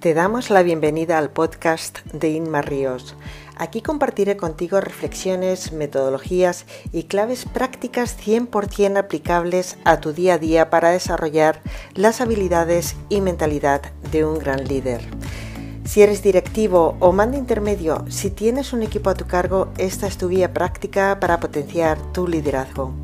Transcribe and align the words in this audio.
Te 0.00 0.14
damos 0.14 0.48
la 0.48 0.62
bienvenida 0.62 1.18
al 1.18 1.28
podcast 1.28 1.98
de 2.06 2.30
Inma 2.30 2.62
Ríos. 2.62 3.16
Aquí 3.58 3.82
compartiré 3.82 4.38
contigo 4.38 4.80
reflexiones, 4.80 5.72
metodologías 5.72 6.64
y 6.90 7.02
claves 7.02 7.44
prácticas 7.44 8.16
100% 8.18 8.96
aplicables 8.96 9.76
a 9.84 10.00
tu 10.00 10.14
día 10.14 10.34
a 10.34 10.38
día 10.38 10.70
para 10.70 10.88
desarrollar 10.88 11.60
las 11.92 12.22
habilidades 12.22 12.96
y 13.10 13.20
mentalidad 13.20 13.92
de 14.10 14.24
un 14.24 14.38
gran 14.38 14.66
líder. 14.66 15.02
Si 15.84 16.00
eres 16.00 16.22
directivo 16.22 16.96
o 17.00 17.12
mando 17.12 17.36
intermedio, 17.36 18.06
si 18.08 18.30
tienes 18.30 18.72
un 18.72 18.82
equipo 18.82 19.10
a 19.10 19.14
tu 19.14 19.26
cargo, 19.26 19.68
esta 19.76 20.06
es 20.06 20.16
tu 20.16 20.30
guía 20.30 20.54
práctica 20.54 21.20
para 21.20 21.40
potenciar 21.40 21.98
tu 22.12 22.26
liderazgo. 22.26 22.94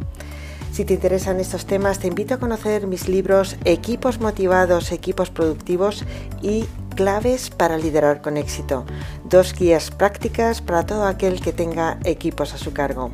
Si 0.72 0.86
te 0.86 0.94
interesan 0.94 1.40
estos 1.40 1.66
temas, 1.66 1.98
te 1.98 2.06
invito 2.06 2.34
a 2.34 2.38
conocer 2.38 2.86
mis 2.86 3.06
libros 3.06 3.56
Equipos 3.64 4.20
motivados, 4.20 4.92
equipos 4.92 5.30
productivos 5.30 6.04
y 6.42 6.66
Claves 6.96 7.50
para 7.50 7.76
liderar 7.76 8.22
con 8.22 8.38
éxito. 8.38 8.86
Dos 9.24 9.52
guías 9.52 9.90
prácticas 9.90 10.62
para 10.62 10.86
todo 10.86 11.04
aquel 11.04 11.42
que 11.42 11.52
tenga 11.52 11.98
equipos 12.04 12.54
a 12.54 12.58
su 12.58 12.72
cargo. 12.72 13.10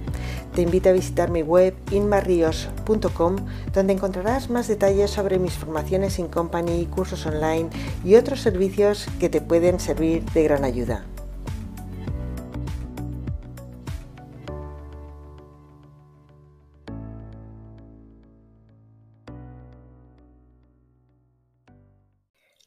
Te 0.55 0.63
invito 0.63 0.89
a 0.89 0.93
visitar 0.93 1.33
mi 1.33 1.43
web 1.43 1.75
inmarrios.com 1.91 3.37
donde 3.73 3.93
encontrarás 3.93 4.51
más 4.51 4.69
detalles 4.69 5.11
sobre 5.11 5.41
mis 5.41 5.55
formaciones 5.55 6.21
in 6.21 6.29
company, 6.29 6.87
cursos 6.87 7.27
online 7.27 7.71
y 8.05 8.15
otros 8.15 8.41
servicios 8.41 9.09
que 9.19 9.29
te 9.29 9.41
pueden 9.41 9.81
servir 9.81 10.25
de 10.27 10.45
gran 10.45 10.65
ayuda. 10.65 11.05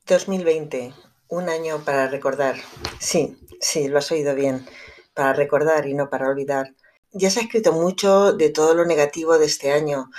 2020, 0.07 0.93
un 1.27 1.49
año 1.49 1.83
para 1.83 2.07
recordar. 2.07 2.55
Sí, 2.99 3.37
sí, 3.59 3.87
lo 3.87 3.99
has 3.99 4.11
oído 4.11 4.35
bien, 4.35 4.65
para 5.13 5.33
recordar 5.33 5.87
y 5.87 5.93
no 5.93 6.09
para 6.09 6.29
olvidar. 6.29 6.73
Ya 7.11 7.29
se 7.29 7.39
ha 7.39 7.43
escrito 7.43 7.71
mucho 7.71 8.33
de 8.33 8.49
todo 8.49 8.73
lo 8.75 8.85
negativo 8.85 9.37
de 9.37 9.45
este 9.45 9.71
año. 9.71 10.09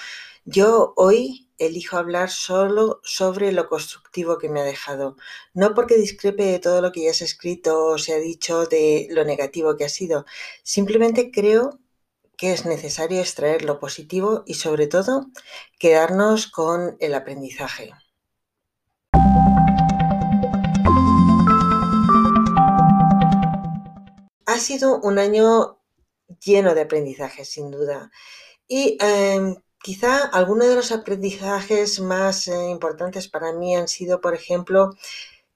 Yo 0.45 0.95
hoy 0.97 1.49
elijo 1.59 1.97
hablar 1.97 2.31
solo 2.31 3.01
sobre 3.03 3.53
lo 3.53 3.69
constructivo 3.69 4.39
que 4.39 4.49
me 4.49 4.61
ha 4.61 4.65
dejado, 4.65 5.17
no 5.55 5.75
porque 5.75 5.97
discrepe 5.97 6.45
de 6.45 6.59
todo 6.59 6.81
lo 6.83 6.93
que 6.93 7.05
ya 7.05 7.15
se 7.15 7.25
ha 7.25 7.27
escrito 7.27 7.85
o 7.87 7.99
se 7.99 8.15
ha 8.15 8.19
dicho 8.19 8.67
de 8.67 9.09
lo 9.11 9.25
negativo 9.25 9.77
que 9.77 9.85
ha 9.85 9.89
sido, 9.89 10.27
simplemente 10.63 11.31
creo 11.31 11.81
que 12.37 12.53
es 12.53 12.67
necesario 12.67 13.21
extraer 13.21 13.65
lo 13.65 13.81
positivo 13.81 14.43
y 14.47 14.55
sobre 14.55 14.87
todo 14.87 15.27
quedarnos 15.79 16.47
con 16.47 16.97
el 17.01 17.15
aprendizaje. 17.15 17.93
Ha 24.57 24.61
sido 24.61 25.01
un 25.01 25.19
año 25.19 25.79
lleno 26.45 26.75
de 26.75 26.83
aprendizajes, 26.83 27.49
sin 27.49 27.71
duda. 27.71 28.11
Y 28.69 28.99
em, 29.01 29.57
quizá 29.83 30.25
algunos 30.27 30.69
de 30.69 30.77
los 30.77 30.93
aprendizajes 30.93 32.01
más 32.01 32.49
eh, 32.49 32.71
importantes 32.71 33.29
para 33.29 33.53
mí 33.53 33.77
han 33.77 33.89
sido, 33.89 34.21
por 34.21 34.35
ejemplo, 34.35 34.91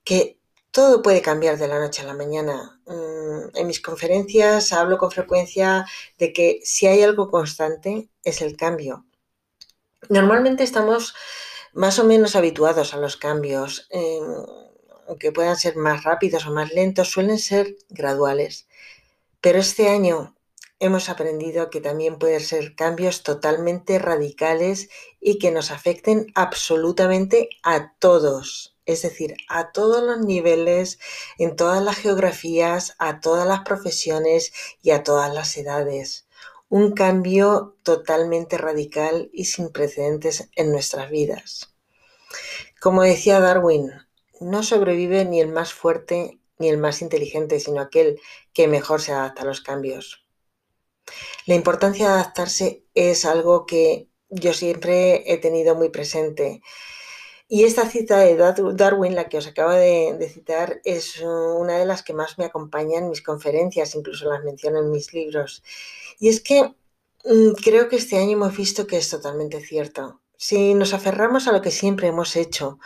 que 0.05 0.39
todo 0.71 1.03
puede 1.03 1.23
cambiar 1.23 1.59
de 1.59 1.69
la 1.69 1.81
noche 1.81 2.03
a 2.03 2.07
la 2.07 2.15
mañana. 2.15 2.81
Mm, 2.87 3.57
en 3.57 3.67
mis 3.67 3.81
conferencias 3.81 4.73
hablo 4.73 4.99
con 4.99 5.11
frecuencia 5.11 5.87
de 6.19 6.33
que 6.33 6.61
si 6.63 6.87
hay 6.87 7.03
algo 7.03 7.31
constante 7.31 8.09
es 8.25 8.43
el 8.43 8.57
cambio. 8.57 9.07
Normalmente 10.09 10.63
estamos 10.65 11.15
más 11.73 11.99
o 11.99 12.05
menos 12.05 12.37
habituados 12.37 12.95
a 12.95 12.99
los 12.99 13.17
cambios, 13.17 13.87
em, 13.91 14.25
aunque 15.09 15.33
puedan 15.33 15.57
ser 15.57 15.77
más 15.77 16.05
rápidos 16.05 16.47
o 16.47 16.53
más 16.53 16.73
lentos, 16.73 17.09
suelen 17.11 17.39
ser 17.39 17.77
graduales. 17.89 18.69
Pero 19.41 19.59
este 19.59 19.89
año 19.89 20.35
hemos 20.81 21.09
aprendido 21.09 21.71
que 21.71 21.81
también 21.81 22.19
pueden 22.19 22.41
ser 22.41 22.75
cambios 22.75 23.23
totalmente 23.23 23.99
radicales 23.99 24.89
y 25.21 25.39
que 25.39 25.51
nos 25.51 25.71
afecten 25.71 26.27
absolutamente 26.35 27.51
a 27.63 27.95
todos, 27.99 28.77
es 28.87 29.03
decir, 29.03 29.37
a 29.49 29.73
todos 29.73 30.03
los 30.03 30.21
niveles, 30.21 30.99
en 31.39 31.55
todas 31.55 31.83
las 31.83 31.97
geografías, 31.97 32.97
a 32.99 33.21
todas 33.21 33.47
las 33.47 33.61
profesiones 33.61 34.53
y 34.83 34.91
a 34.91 35.05
todas 35.05 35.33
las 35.33 35.57
edades. 35.57 36.27
Un 36.69 36.93
cambio 36.93 37.77
totalmente 37.83 38.57
radical 38.57 39.31
y 39.33 39.47
sin 39.47 39.71
precedentes 39.71 40.49
en 40.55 40.73
nuestras 40.73 41.11
vidas. 41.11 41.75
Como 42.81 43.03
decía 43.03 43.41
Darwin, 43.41 43.91
no 44.41 44.63
sobrevive 44.63 45.25
ni 45.25 45.41
el 45.41 45.49
más 45.49 45.75
fuerte 45.75 46.40
ni 46.61 46.69
el 46.69 46.79
más 46.79 47.03
inteligente, 47.03 47.59
sino 47.59 47.81
aquel 47.81 48.21
que 48.53 48.69
mejor 48.69 49.01
se 49.01 49.13
adapta 49.13 49.43
a 49.43 49.47
los 49.47 49.61
cambios. 49.61 50.25
La 51.47 51.57
importancia 51.57 52.07
de 52.07 52.13
adaptarse 52.13 52.85
es 52.95 53.25
algo 53.25 53.67
que 53.67 54.09
yo 54.29 54.53
siempre 54.53 55.25
he 55.33 55.39
tenido 55.39 55.75
muy 55.75 55.89
presente. 55.89 56.63
Y 57.49 57.65
esta 57.65 57.89
cita 57.89 58.19
de 58.19 58.37
Darwin, 58.37 59.17
la 59.17 59.29
que 59.29 59.39
os 59.39 59.49
acabo 59.49 59.73
de, 59.73 60.31
citar, 60.33 60.81
es 60.85 61.21
una 61.21 61.79
de 61.79 61.85
las 61.85 62.05
que 62.05 62.13
más 62.13 62.39
me 62.39 62.45
acompaña 62.45 62.99
en 62.99 63.09
mis 63.09 63.23
conferencias, 63.23 63.97
incluso 63.97 64.31
las 64.31 64.45
menciono 64.45 64.79
en 64.79 64.91
mis 64.93 65.13
libros. 65.13 65.65
Y 66.21 66.29
es 66.29 66.41
que 66.41 66.63
mm, 67.25 67.53
creo 67.65 67.89
que 67.89 67.97
este 67.97 68.19
año 68.19 68.33
hemos 68.33 68.57
visto 68.57 68.87
que 68.87 68.99
es 68.99 69.09
totalmente 69.11 69.61
cierto. 69.61 70.21
Si 70.37 70.75
nos 70.75 70.95
aferramos 70.95 71.49
a 71.49 71.53
lo 71.53 71.61
que 71.61 71.73
siempre 71.73 72.07
hemos 72.07 72.37
hecho, 72.37 72.79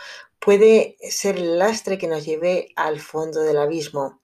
puede 0.45 0.95
ser 1.01 1.37
el 1.37 1.57
lastre 1.57 1.97
que 1.97 2.07
nos 2.07 2.23
lleve 2.23 2.71
al 2.75 2.99
fondo 2.99 3.41
del 3.41 3.57
abismo. 3.57 4.21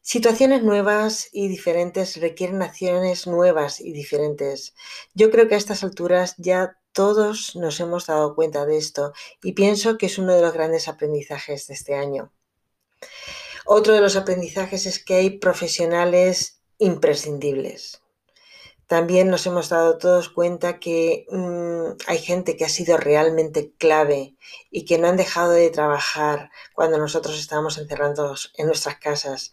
Situaciones 0.00 0.62
nuevas 0.62 1.28
y 1.32 1.48
diferentes 1.48 2.16
requieren 2.16 2.62
acciones 2.62 3.26
nuevas 3.26 3.78
y 3.78 3.92
diferentes. 3.92 4.74
Yo 5.12 5.30
creo 5.30 5.48
que 5.48 5.56
a 5.56 5.58
estas 5.58 5.84
alturas 5.84 6.34
ya 6.38 6.78
todos 6.92 7.54
nos 7.56 7.78
hemos 7.78 8.06
dado 8.06 8.34
cuenta 8.34 8.64
de 8.64 8.78
esto 8.78 9.12
y 9.42 9.52
pienso 9.52 9.98
que 9.98 10.06
es 10.06 10.16
uno 10.16 10.34
de 10.34 10.40
los 10.40 10.54
grandes 10.54 10.88
aprendizajes 10.88 11.66
de 11.66 11.74
este 11.74 11.94
año. 11.94 12.32
Otro 13.66 13.92
de 13.92 14.00
los 14.00 14.16
aprendizajes 14.16 14.86
es 14.86 14.98
que 14.98 15.16
hay 15.16 15.30
profesionales 15.38 16.62
imprescindibles. 16.78 18.00
También 18.90 19.30
nos 19.30 19.46
hemos 19.46 19.68
dado 19.68 19.98
todos 19.98 20.30
cuenta 20.30 20.80
que 20.80 21.24
mm, 21.30 21.96
hay 22.08 22.18
gente 22.18 22.56
que 22.56 22.64
ha 22.64 22.68
sido 22.68 22.96
realmente 22.96 23.72
clave 23.78 24.34
y 24.68 24.84
que 24.84 24.98
no 24.98 25.06
han 25.06 25.16
dejado 25.16 25.52
de 25.52 25.70
trabajar 25.70 26.50
cuando 26.74 26.98
nosotros 26.98 27.38
estábamos 27.38 27.78
encerrados 27.78 28.52
en 28.56 28.66
nuestras 28.66 28.96
casas. 28.98 29.52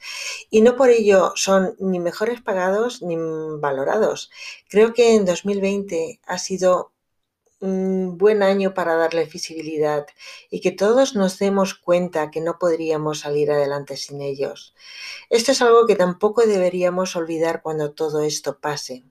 Y 0.49 0.61
no 0.61 0.75
por 0.75 0.89
ello 0.89 1.33
son 1.35 1.75
ni 1.79 1.99
mejores 1.99 2.41
pagados 2.41 3.03
ni 3.03 3.15
valorados. 3.59 4.31
Creo 4.69 4.95
que 4.95 5.13
en 5.13 5.25
2020 5.25 6.19
ha 6.25 6.39
sido 6.39 6.93
un 7.59 8.17
buen 8.17 8.41
año 8.41 8.73
para 8.73 8.95
darle 8.95 9.25
visibilidad 9.25 10.07
y 10.49 10.61
que 10.61 10.71
todos 10.71 11.13
nos 11.13 11.37
demos 11.37 11.75
cuenta 11.75 12.31
que 12.31 12.41
no 12.41 12.57
podríamos 12.57 13.19
salir 13.19 13.51
adelante 13.51 13.97
sin 13.97 14.19
ellos. 14.19 14.73
Esto 15.29 15.51
es 15.51 15.61
algo 15.61 15.85
que 15.85 15.95
tampoco 15.95 16.41
deberíamos 16.47 17.15
olvidar 17.15 17.61
cuando 17.61 17.91
todo 17.93 18.23
esto 18.23 18.59
pase. 18.59 19.03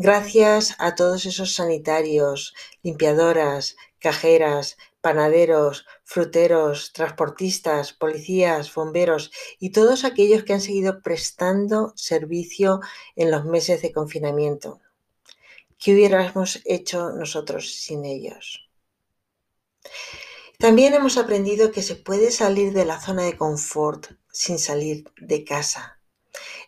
Gracias 0.00 0.76
a 0.78 0.94
todos 0.94 1.26
esos 1.26 1.54
sanitarios, 1.54 2.54
limpiadoras, 2.84 3.76
cajeras, 3.98 4.76
panaderos, 5.00 5.86
fruteros, 6.04 6.92
transportistas, 6.92 7.94
policías, 7.94 8.72
bomberos 8.72 9.32
y 9.58 9.72
todos 9.72 10.04
aquellos 10.04 10.44
que 10.44 10.52
han 10.52 10.60
seguido 10.60 11.02
prestando 11.02 11.94
servicio 11.96 12.78
en 13.16 13.32
los 13.32 13.44
meses 13.44 13.82
de 13.82 13.90
confinamiento. 13.90 14.80
¿Qué 15.80 15.94
hubiéramos 15.94 16.62
hecho 16.64 17.10
nosotros 17.10 17.74
sin 17.74 18.04
ellos? 18.04 18.70
También 20.58 20.94
hemos 20.94 21.16
aprendido 21.16 21.72
que 21.72 21.82
se 21.82 21.96
puede 21.96 22.30
salir 22.30 22.72
de 22.72 22.84
la 22.84 23.00
zona 23.00 23.24
de 23.24 23.36
confort 23.36 24.12
sin 24.30 24.60
salir 24.60 25.10
de 25.20 25.42
casa. 25.42 25.97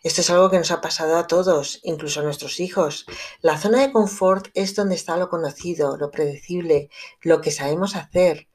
Esto 0.03 0.21
es 0.21 0.29
algo 0.29 0.49
que 0.49 0.57
nos 0.57 0.71
ha 0.71 0.81
pasado 0.81 1.17
a 1.17 1.27
todos, 1.27 1.79
incluso 1.83 2.19
a 2.19 2.23
nuestros 2.23 2.59
hijos. 2.59 3.05
La 3.41 3.57
zona 3.57 3.81
de 3.81 3.91
confort 3.91 4.47
es 4.53 4.75
donde 4.75 4.95
está 4.95 5.17
lo 5.17 5.29
conocido, 5.29 5.97
lo 5.97 6.11
predecible, 6.11 6.89
lo 7.21 7.41
que 7.41 7.51
sabemos 7.51 7.95
hacer. 7.95 8.47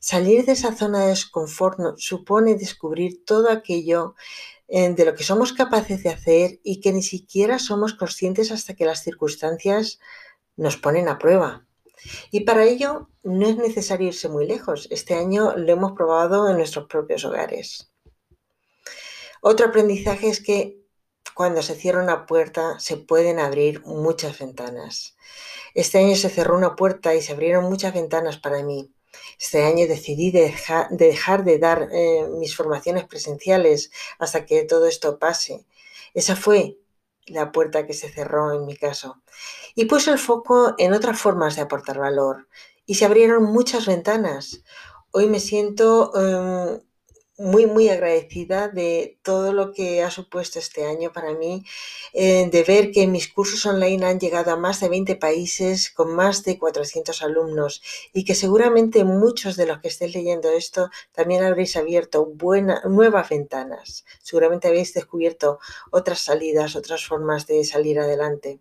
Salir 0.00 0.44
de 0.44 0.52
esa 0.52 0.74
zona 0.74 1.06
de 1.06 1.16
confort 1.30 1.78
supone 1.96 2.56
descubrir 2.56 3.24
todo 3.24 3.50
aquello 3.50 4.14
eh, 4.68 4.92
de 4.92 5.04
lo 5.04 5.14
que 5.14 5.24
somos 5.24 5.52
capaces 5.52 6.02
de 6.02 6.10
hacer 6.10 6.60
y 6.64 6.80
que 6.80 6.92
ni 6.92 7.02
siquiera 7.02 7.58
somos 7.58 7.94
conscientes 7.94 8.50
hasta 8.50 8.74
que 8.74 8.84
las 8.84 9.02
circunstancias 9.02 10.00
nos 10.56 10.76
ponen 10.76 11.08
a 11.08 11.18
prueba. 11.18 11.66
Y 12.30 12.40
para 12.40 12.64
ello 12.64 13.08
no 13.22 13.46
es 13.46 13.56
necesario 13.56 14.08
irse 14.08 14.28
muy 14.28 14.46
lejos. 14.46 14.88
Este 14.90 15.14
año 15.14 15.56
lo 15.56 15.72
hemos 15.72 15.92
probado 15.92 16.48
en 16.48 16.56
nuestros 16.56 16.86
propios 16.86 17.24
hogares. 17.24 17.91
Otro 19.44 19.66
aprendizaje 19.66 20.28
es 20.28 20.40
que 20.40 20.78
cuando 21.34 21.62
se 21.62 21.74
cierra 21.74 22.00
una 22.00 22.26
puerta 22.26 22.78
se 22.78 22.96
pueden 22.96 23.40
abrir 23.40 23.84
muchas 23.84 24.38
ventanas. 24.38 25.16
Este 25.74 25.98
año 25.98 26.14
se 26.14 26.30
cerró 26.30 26.56
una 26.56 26.76
puerta 26.76 27.12
y 27.16 27.22
se 27.22 27.32
abrieron 27.32 27.64
muchas 27.64 27.92
ventanas 27.92 28.38
para 28.38 28.62
mí. 28.62 28.94
Este 29.40 29.64
año 29.64 29.88
decidí 29.88 30.30
dejar, 30.30 30.90
de, 30.90 31.06
dejar 31.06 31.42
de 31.42 31.58
dar 31.58 31.88
eh, 31.90 32.28
mis 32.38 32.54
formaciones 32.54 33.04
presenciales 33.04 33.90
hasta 34.20 34.46
que 34.46 34.62
todo 34.62 34.86
esto 34.86 35.18
pase. 35.18 35.66
Esa 36.14 36.36
fue 36.36 36.78
la 37.26 37.50
puerta 37.50 37.84
que 37.84 37.94
se 37.94 38.10
cerró 38.10 38.54
en 38.54 38.64
mi 38.64 38.76
caso. 38.76 39.22
Y 39.74 39.86
puse 39.86 40.12
el 40.12 40.20
foco 40.20 40.76
en 40.78 40.92
otras 40.92 41.18
formas 41.18 41.56
de 41.56 41.62
aportar 41.62 41.98
valor 41.98 42.46
y 42.86 42.94
se 42.94 43.06
abrieron 43.06 43.42
muchas 43.42 43.86
ventanas. 43.86 44.62
Hoy 45.10 45.28
me 45.28 45.40
siento 45.40 46.12
eh, 46.14 46.80
muy, 47.38 47.66
muy 47.66 47.88
agradecida 47.88 48.68
de 48.68 49.18
todo 49.22 49.52
lo 49.52 49.72
que 49.72 50.02
ha 50.02 50.10
supuesto 50.10 50.58
este 50.58 50.84
año 50.84 51.12
para 51.12 51.32
mí, 51.34 51.64
eh, 52.12 52.48
de 52.50 52.62
ver 52.64 52.90
que 52.90 53.06
mis 53.06 53.28
cursos 53.32 53.64
online 53.66 54.06
han 54.06 54.20
llegado 54.20 54.50
a 54.52 54.56
más 54.56 54.80
de 54.80 54.88
20 54.88 55.16
países 55.16 55.90
con 55.90 56.14
más 56.14 56.44
de 56.44 56.58
400 56.58 57.22
alumnos 57.22 57.82
y 58.12 58.24
que 58.24 58.34
seguramente 58.34 59.04
muchos 59.04 59.56
de 59.56 59.66
los 59.66 59.78
que 59.80 59.88
estéis 59.88 60.14
leyendo 60.14 60.50
esto 60.50 60.90
también 61.12 61.42
habréis 61.42 61.76
abierto 61.76 62.26
buenas 62.26 62.84
nuevas 62.84 63.28
ventanas. 63.28 64.04
Seguramente 64.22 64.68
habéis 64.68 64.94
descubierto 64.94 65.58
otras 65.90 66.20
salidas, 66.20 66.76
otras 66.76 67.06
formas 67.06 67.46
de 67.46 67.64
salir 67.64 67.98
adelante. 67.98 68.60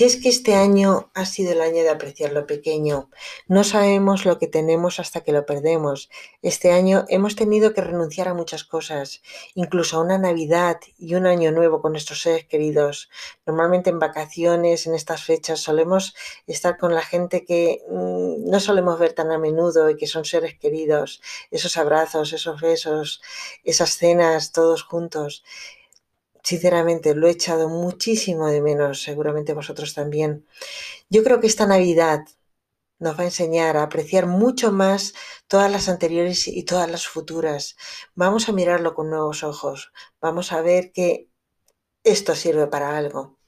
Y 0.00 0.04
es 0.04 0.16
que 0.16 0.30
este 0.30 0.54
año 0.54 1.10
ha 1.12 1.26
sido 1.26 1.52
el 1.52 1.60
año 1.60 1.82
de 1.82 1.90
apreciar 1.90 2.32
lo 2.32 2.46
pequeño. 2.46 3.10
No 3.48 3.64
sabemos 3.64 4.24
lo 4.24 4.38
que 4.38 4.46
tenemos 4.46 4.98
hasta 4.98 5.20
que 5.20 5.30
lo 5.32 5.44
perdemos. 5.44 6.08
Este 6.40 6.72
año 6.72 7.04
hemos 7.08 7.36
tenido 7.36 7.74
que 7.74 7.82
renunciar 7.82 8.26
a 8.28 8.32
muchas 8.32 8.64
cosas, 8.64 9.20
incluso 9.54 9.98
a 9.98 10.00
una 10.00 10.16
Navidad 10.16 10.78
y 10.96 11.16
un 11.16 11.26
año 11.26 11.52
nuevo 11.52 11.82
con 11.82 11.92
nuestros 11.92 12.22
seres 12.22 12.46
queridos. 12.46 13.10
Normalmente 13.44 13.90
en 13.90 13.98
vacaciones, 13.98 14.86
en 14.86 14.94
estas 14.94 15.22
fechas, 15.22 15.60
solemos 15.60 16.14
estar 16.46 16.78
con 16.78 16.94
la 16.94 17.02
gente 17.02 17.44
que 17.44 17.82
mmm, 17.90 18.48
no 18.48 18.58
solemos 18.58 18.98
ver 18.98 19.12
tan 19.12 19.30
a 19.32 19.38
menudo 19.38 19.90
y 19.90 19.98
que 19.98 20.06
son 20.06 20.24
seres 20.24 20.58
queridos. 20.58 21.20
Esos 21.50 21.76
abrazos, 21.76 22.32
esos 22.32 22.58
besos, 22.62 23.20
esas 23.64 23.98
cenas 23.98 24.52
todos 24.52 24.82
juntos 24.82 25.44
sinceramente 26.42 27.14
lo 27.14 27.28
he 27.28 27.32
echado 27.32 27.68
muchísimo 27.68 28.48
de 28.48 28.60
menos, 28.60 29.02
seguramente 29.02 29.54
vosotros 29.54 29.94
también. 29.94 30.46
Yo 31.08 31.22
creo 31.24 31.40
que 31.40 31.46
esta 31.46 31.66
Navidad 31.66 32.24
nos 32.98 33.18
va 33.18 33.22
a 33.22 33.26
enseñar 33.26 33.76
a 33.76 33.82
apreciar 33.82 34.26
mucho 34.26 34.72
más 34.72 35.14
todas 35.48 35.70
las 35.72 35.88
anteriores 35.88 36.46
y 36.48 36.62
todas 36.64 36.90
las 36.90 37.08
futuras. 37.08 37.76
Vamos 38.14 38.48
a 38.48 38.52
mirarlo 38.52 38.94
con 38.94 39.10
nuevos 39.10 39.42
ojos, 39.42 39.92
vamos 40.20 40.52
a 40.52 40.60
ver 40.60 40.92
que 40.92 41.28
esto 42.04 42.34
sirve 42.34 42.66
para 42.66 42.96
algo. 42.96 43.38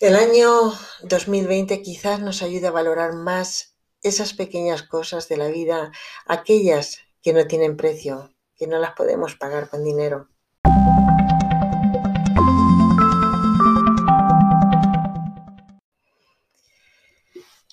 El 0.00 0.16
año 0.16 0.72
2020 1.04 1.80
quizás 1.82 2.20
nos 2.20 2.42
ayude 2.42 2.66
a 2.66 2.72
valorar 2.72 3.12
más 3.12 3.76
esas 4.02 4.34
pequeñas 4.34 4.82
cosas 4.82 5.28
de 5.28 5.36
la 5.36 5.46
vida, 5.46 5.92
aquellas 6.26 6.98
que 7.22 7.32
no 7.32 7.46
tienen 7.46 7.76
precio, 7.76 8.34
que 8.56 8.66
no 8.66 8.78
las 8.78 8.94
podemos 8.94 9.36
pagar 9.36 9.68
con 9.68 9.84
dinero. 9.84 10.31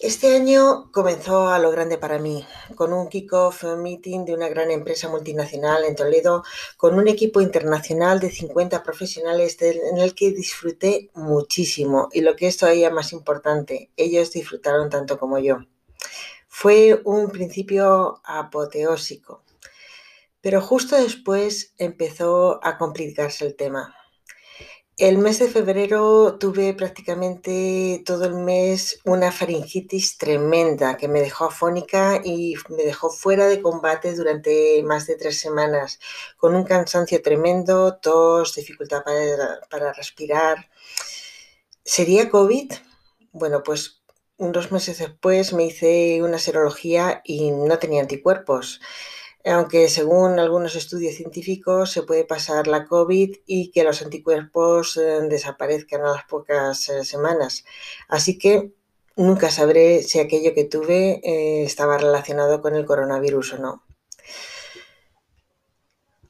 Este 0.02 0.34
año 0.34 0.90
comenzó 0.94 1.50
a 1.50 1.60
lo 1.60 1.72
grande 1.72 1.98
para 1.98 2.20
mí, 2.20 2.46
con 2.76 2.94
un 2.94 3.10
kick-off 3.10 3.66
meeting 3.66 4.24
de 4.24 4.34
una 4.34 4.48
gran 4.48 4.72
empresa 4.72 5.10
multinacional 5.10 5.84
en 5.84 5.98
Toledo, 5.98 6.46
con 6.78 6.98
un 6.98 7.10
equipo 7.10 7.42
internacional 7.42 8.22
de 8.22 8.32
50 8.32 8.82
profesionales 8.82 9.58
en 9.62 9.98
el 9.98 10.16
que 10.16 10.32
disfruté 10.32 11.10
muchísimo 11.16 12.08
y 12.14 12.22
lo 12.22 12.38
que 12.38 12.48
es 12.48 12.56
todavía 12.56 12.90
más 12.92 13.12
importante, 13.12 13.92
ellos 13.98 14.32
disfrutaron 14.32 14.90
tanto 14.90 15.20
como 15.20 15.38
yo. 15.38 15.58
Fue 16.48 17.02
un 17.04 17.30
principio 17.30 18.22
apoteósico, 18.24 19.44
pero 20.40 20.62
justo 20.62 20.96
después 20.96 21.74
empezó 21.78 22.62
a 22.64 22.78
complicarse 22.78 23.46
el 23.46 23.58
tema. 23.58 23.99
El 25.00 25.18
mes 25.18 25.40
de 25.40 25.48
febrero 25.48 26.36
tuve 26.38 26.74
prácticamente 26.74 28.04
todo 28.06 28.26
el 28.26 28.34
mes 28.34 29.00
una 29.06 29.32
faringitis 29.32 30.18
tremenda 30.18 30.98
que 30.98 31.08
me 31.08 31.22
dejó 31.22 31.46
afónica 31.46 32.20
y 32.22 32.56
me 32.68 32.84
dejó 32.84 33.10
fuera 33.10 33.48
de 33.48 33.62
combate 33.62 34.14
durante 34.14 34.84
más 34.84 35.08
de 35.08 35.16
tres 35.16 35.40
semanas, 35.40 36.02
con 36.36 36.54
un 36.54 36.66
cansancio 36.66 37.22
tremendo, 37.22 37.96
tos, 37.96 38.56
dificultad 38.56 39.02
para, 39.06 39.62
para 39.70 39.94
respirar. 39.94 40.70
¿Sería 41.86 42.30
COVID? 42.30 42.74
Bueno, 43.32 43.64
pues 43.64 44.02
unos 44.36 44.70
meses 44.70 44.98
después 44.98 45.54
me 45.54 45.64
hice 45.64 46.22
una 46.22 46.40
serología 46.40 47.22
y 47.24 47.52
no 47.52 47.80
tenía 47.80 48.02
anticuerpos 48.02 48.82
aunque 49.46 49.88
según 49.90 50.40
algunos 50.40 50.76
estudios 50.76 51.16
científicos 51.16 51.92
se 51.92 52.04
puede 52.04 52.26
pasar 52.26 52.68
la 52.68 52.86
COVID 52.86 53.38
y 53.46 53.72
que 53.72 53.84
los 53.84 54.02
anticuerpos 54.02 54.98
eh, 54.98 55.22
desaparezcan 55.30 56.02
a 56.02 56.12
las 56.12 56.26
pocas 56.26 56.90
eh, 56.90 57.06
semanas. 57.06 57.66
Así 58.08 58.38
que 58.38 58.74
nunca 59.16 59.50
sabré 59.50 60.04
si 60.04 60.20
aquello 60.20 60.54
que 60.54 60.66
tuve 60.66 61.22
eh, 61.24 61.64
estaba 61.64 61.98
relacionado 61.98 62.62
con 62.62 62.76
el 62.76 62.86
coronavirus 62.86 63.54
o 63.54 63.58
no. 63.60 63.84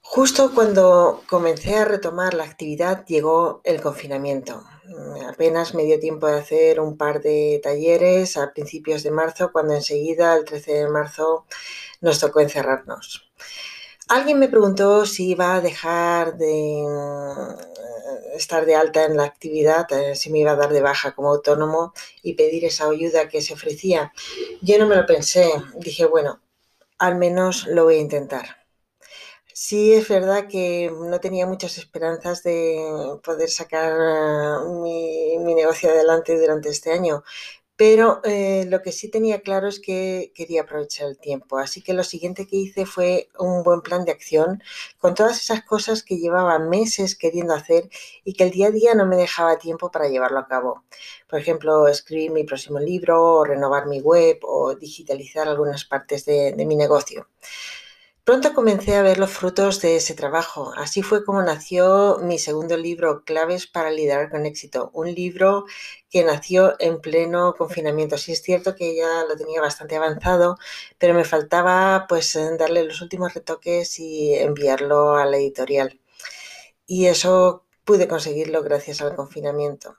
Justo 0.01 0.53
cuando 0.55 1.21
comencé 1.29 1.75
a 1.75 1.85
retomar 1.85 2.33
la 2.33 2.43
actividad 2.43 3.05
llegó 3.05 3.61
el 3.63 3.79
confinamiento. 3.79 4.63
Apenas 5.27 5.73
me 5.73 5.83
dio 5.83 5.99
tiempo 5.99 6.27
de 6.27 6.39
hacer 6.39 6.79
un 6.79 6.97
par 6.97 7.21
de 7.21 7.59
talleres 7.61 8.37
a 8.37 8.51
principios 8.53 9.03
de 9.03 9.11
marzo, 9.11 9.51
cuando 9.51 9.73
enseguida, 9.73 10.35
el 10.35 10.45
13 10.45 10.73
de 10.73 10.89
marzo, 10.89 11.45
nos 12.01 12.19
tocó 12.19 12.39
encerrarnos. 12.39 13.29
Alguien 14.07 14.39
me 14.39 14.49
preguntó 14.49 15.05
si 15.05 15.29
iba 15.29 15.55
a 15.55 15.61
dejar 15.61 16.37
de 16.37 16.83
mm, 16.83 18.35
estar 18.35 18.65
de 18.65 18.75
alta 18.75 19.05
en 19.05 19.17
la 19.17 19.25
actividad, 19.25 19.85
eh, 19.91 20.15
si 20.15 20.31
me 20.31 20.39
iba 20.39 20.51
a 20.51 20.55
dar 20.55 20.73
de 20.73 20.81
baja 20.81 21.13
como 21.13 21.29
autónomo 21.29 21.93
y 22.23 22.33
pedir 22.33 22.65
esa 22.65 22.89
ayuda 22.89 23.27
que 23.27 23.41
se 23.41 23.53
ofrecía. 23.53 24.11
Yo 24.61 24.79
no 24.79 24.87
me 24.87 24.95
lo 24.95 25.05
pensé, 25.05 25.51
dije, 25.75 26.05
bueno, 26.05 26.39
al 26.97 27.15
menos 27.15 27.67
lo 27.67 27.83
voy 27.83 27.95
a 27.95 27.99
intentar. 27.99 28.58
Sí, 29.61 29.93
es 29.93 30.07
verdad 30.07 30.47
que 30.47 30.89
no 30.89 31.19
tenía 31.19 31.45
muchas 31.45 31.77
esperanzas 31.77 32.43
de 32.43 33.19
poder 33.23 33.49
sacar 33.49 33.91
eh, 33.91 35.37
mi, 35.39 35.53
negocio 35.53 35.89
adelante 35.89 36.39
durante 36.39 36.69
este 36.69 36.93
año, 36.93 37.23
pero 37.75 38.21
eh, 38.23 38.65
lo 38.69 38.81
que 38.81 38.93
sí 38.93 39.09
tenía 39.11 39.41
claro 39.41 39.67
es 39.67 39.81
que 39.81 40.31
quería 40.33 40.61
aprovechar 40.61 41.09
el 41.09 41.17
tiempo. 41.19 41.57
Así 41.57 41.81
que 41.81 41.93
lo 41.93 42.05
siguiente 42.05 42.47
que 42.47 42.55
hice 42.55 42.85
fue 42.85 43.29
un 43.37 43.63
buen 43.63 43.81
plan 43.81 44.05
de 44.05 44.13
acción 44.13 44.63
con 44.97 45.13
todas 45.13 45.41
esas 45.41 45.63
cosas 45.65 46.03
que 46.03 46.17
llevaba 46.17 46.57
meses 46.59 47.17
queriendo 47.17 47.53
hacer 47.53 47.89
y 48.23 48.33
que 48.35 48.45
el 48.45 48.51
día 48.51 48.67
a 48.67 48.71
día 48.71 48.95
no 48.95 49.05
me 49.05 49.17
dejaba 49.17 49.57
tiempo 49.57 49.91
para 49.91 50.07
llevarlo 50.07 50.39
a 50.39 50.47
cabo. 50.47 50.85
Por 51.29 51.39
ejemplo, 51.39 51.87
escribir 51.89 52.31
mi 52.31 52.45
próximo 52.45 52.79
libro, 52.79 53.21
o 53.39 53.43
renovar 53.45 53.87
mi 53.87 53.99
web 54.01 54.39
o 54.43 54.75
digitalizar 54.75 55.49
algunas 55.49 55.83
partes 55.85 56.25
de 56.25 56.65
mi 56.65 56.77
negocio. 56.77 57.27
Pronto 58.29 58.53
comencé 58.53 58.95
a 58.95 59.01
ver 59.01 59.17
los 59.17 59.31
frutos 59.31 59.81
de 59.81 59.95
ese 59.95 60.13
trabajo. 60.13 60.71
Así 60.77 61.01
fue 61.01 61.25
como 61.25 61.41
nació 61.41 62.19
mi 62.21 62.37
segundo 62.37 62.77
libro, 62.77 63.23
Claves 63.23 63.65
para 63.65 63.89
liderar 63.89 64.29
con 64.29 64.45
éxito. 64.45 64.91
Un 64.93 65.15
libro 65.15 65.65
que 66.11 66.23
nació 66.23 66.75
en 66.77 67.01
pleno 67.01 67.55
confinamiento. 67.57 68.19
Sí 68.19 68.33
es 68.33 68.43
cierto 68.43 68.75
que 68.75 68.95
ya 68.95 69.23
lo 69.27 69.35
tenía 69.35 69.61
bastante 69.61 69.95
avanzado, 69.95 70.59
pero 70.99 71.15
me 71.15 71.23
faltaba 71.23 72.05
pues 72.07 72.37
darle 72.59 72.83
los 72.83 73.01
últimos 73.01 73.33
retoques 73.33 73.97
y 73.99 74.35
enviarlo 74.35 75.15
a 75.15 75.25
la 75.25 75.37
editorial. 75.37 75.99
Y 76.85 77.07
eso 77.07 77.65
pude 77.83 78.07
conseguirlo 78.07 78.61
gracias 78.61 79.01
al 79.01 79.15
confinamiento. 79.15 79.97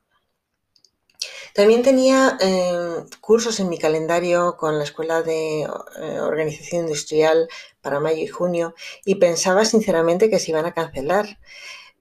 También 1.54 1.82
tenía 1.82 2.38
eh, 2.40 3.04
cursos 3.20 3.60
en 3.60 3.68
mi 3.68 3.78
calendario 3.78 4.56
con 4.56 4.78
la 4.78 4.84
Escuela 4.84 5.22
de 5.22 5.62
eh, 5.62 6.20
Organización 6.20 6.82
Industrial 6.82 7.48
para 7.80 8.00
mayo 8.00 8.22
y 8.22 8.28
junio 8.28 8.74
y 9.04 9.16
pensaba 9.16 9.64
sinceramente 9.64 10.30
que 10.30 10.38
se 10.38 10.50
iban 10.52 10.66
a 10.66 10.74
cancelar. 10.74 11.38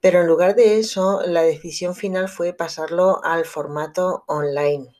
Pero 0.00 0.20
en 0.20 0.26
lugar 0.28 0.54
de 0.54 0.78
eso, 0.78 1.22
la 1.26 1.42
decisión 1.42 1.94
final 1.94 2.28
fue 2.28 2.54
pasarlo 2.54 3.22
al 3.22 3.44
formato 3.44 4.24
online. 4.26 4.94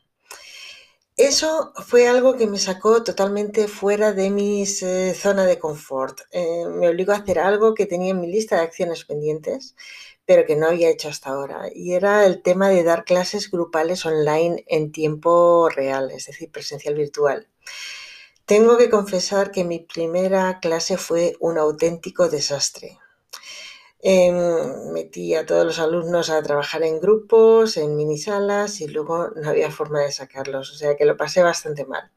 Eso 1.17 1.75
fue 1.87 2.09
algo 2.09 2.37
que 2.37 2.47
me 2.47 2.59
sacó 2.59 3.05
totalmente 3.05 3.69
fuera 3.69 4.13
de 4.15 4.31
mi 4.31 4.63
eh, 4.63 5.15
zona 5.15 5.45
de 5.45 5.59
confort. 5.59 6.21
Eh, 6.31 6.65
me 6.67 6.89
obligó 6.89 7.13
a 7.13 7.17
hacer 7.17 7.39
algo 7.39 7.75
que 7.75 7.85
tenía 7.85 8.13
en 8.13 8.21
mi 8.21 8.27
lista 8.27 8.57
de 8.57 8.63
acciones 8.63 9.05
pendientes 9.05 9.75
pero 10.31 10.47
que 10.47 10.55
no 10.55 10.69
había 10.69 10.91
hecho 10.91 11.09
hasta 11.09 11.31
ahora. 11.31 11.71
Y 11.75 11.95
era 11.95 12.25
el 12.25 12.41
tema 12.41 12.69
de 12.69 12.85
dar 12.85 13.05
clases 13.05 13.51
grupales 13.51 14.07
online 14.07 14.65
en 14.69 14.93
tiempo 14.93 15.69
real, 15.69 16.13
es 16.13 16.27
decir, 16.27 16.53
presencial 16.53 16.95
virtual. 16.95 17.49
Tengo 18.45 18.79
que 18.79 18.91
confesar 18.91 19.51
que 19.51 19.65
mi 19.65 19.81
primera 19.81 20.61
clase 20.61 20.99
fue 20.99 21.35
un 21.41 21.59
auténtico 21.59 22.29
desastre. 22.29 22.97
Em, 24.03 24.93
metí 24.93 25.35
a 25.35 25.45
todos 25.45 25.67
los 25.67 25.81
alumnos 25.81 26.31
a 26.31 26.41
trabajar 26.45 26.85
en 26.85 27.01
grupos, 27.01 27.77
en 27.77 27.97
mini 27.97 28.17
salas 28.17 28.81
y 28.81 28.87
luego 28.87 29.31
no 29.35 29.51
había 29.51 29.73
forma 29.73 30.01
de 30.01 30.13
sacarlos, 30.13 30.71
o 30.73 30.77
sea 30.77 30.97
que 30.97 31.07
lo 31.07 31.17
pasé 31.17 31.43
bastante 31.43 31.85
mal. 31.87 32.13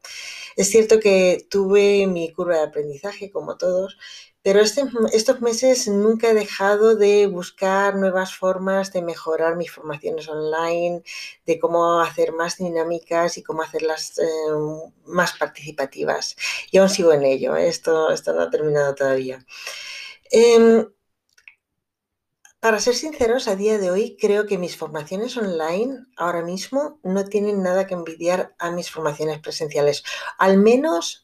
Es 0.54 0.70
cierto 0.70 1.00
que 1.00 1.46
tuve 1.50 2.06
mi 2.06 2.32
curva 2.32 2.58
de 2.58 2.62
aprendizaje 2.62 3.32
como 3.32 3.56
todos, 3.56 3.98
pero 4.44 4.60
este, 4.60 4.82
estos 5.14 5.40
meses 5.40 5.88
nunca 5.88 6.28
he 6.28 6.34
dejado 6.34 6.96
de 6.96 7.26
buscar 7.26 7.96
nuevas 7.96 8.34
formas 8.34 8.92
de 8.92 9.00
mejorar 9.00 9.56
mis 9.56 9.72
formaciones 9.72 10.28
online, 10.28 11.02
de 11.46 11.58
cómo 11.58 12.00
hacer 12.02 12.32
más 12.32 12.58
dinámicas 12.58 13.38
y 13.38 13.42
cómo 13.42 13.62
hacerlas 13.62 14.18
eh, 14.18 14.24
más 15.06 15.32
participativas. 15.38 16.36
Y 16.70 16.76
aún 16.76 16.90
sigo 16.90 17.14
en 17.14 17.24
ello, 17.24 17.56
¿eh? 17.56 17.68
esto, 17.68 18.10
no 18.34 18.42
ha 18.42 18.50
terminado 18.50 18.94
todavía. 18.94 19.46
Em, 20.30 20.86
para 22.60 22.80
ser 22.80 22.94
sinceros, 22.94 23.48
a 23.48 23.56
día 23.56 23.78
de 23.78 23.90
hoy 23.90 24.16
creo 24.20 24.46
que 24.46 24.58
mis 24.58 24.76
formaciones 24.76 25.38
online 25.38 26.04
ahora 26.18 26.42
mismo 26.42 27.00
no 27.02 27.24
tienen 27.24 27.62
nada 27.62 27.86
que 27.86 27.94
envidiar 27.94 28.54
a 28.58 28.70
mis 28.70 28.90
formaciones 28.90 29.38
presenciales, 29.38 30.04
al 30.38 30.58
menos 30.58 31.23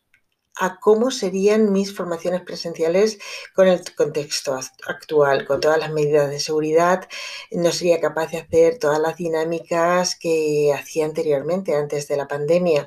a 0.60 0.78
cómo 0.78 1.10
serían 1.10 1.72
mis 1.72 1.94
formaciones 1.96 2.42
presenciales 2.42 3.18
con 3.54 3.66
el 3.66 3.82
contexto 3.94 4.58
actual, 4.86 5.46
con 5.46 5.60
todas 5.60 5.78
las 5.78 5.90
medidas 5.90 6.30
de 6.30 6.38
seguridad. 6.38 7.08
No 7.50 7.72
sería 7.72 7.98
capaz 7.98 8.30
de 8.30 8.38
hacer 8.38 8.78
todas 8.78 9.00
las 9.00 9.16
dinámicas 9.16 10.16
que 10.16 10.72
hacía 10.74 11.06
anteriormente, 11.06 11.74
antes 11.74 12.06
de 12.08 12.16
la 12.18 12.28
pandemia 12.28 12.86